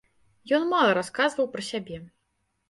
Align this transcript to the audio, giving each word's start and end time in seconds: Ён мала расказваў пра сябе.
Ён 0.57 0.63
мала 0.71 0.95
расказваў 0.99 1.51
пра 1.53 1.63
сябе. 1.69 2.01